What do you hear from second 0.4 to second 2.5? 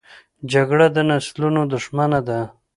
جګړه د نسلونو دښمنه ده